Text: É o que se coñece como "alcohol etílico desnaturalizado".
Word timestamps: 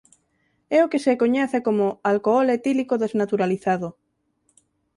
É 0.77 0.79
o 0.85 0.89
que 0.91 1.03
se 1.05 1.17
coñece 1.21 1.57
como 1.67 1.85
"alcohol 2.11 2.47
etílico 2.57 2.95
desnaturalizado". 3.03 3.87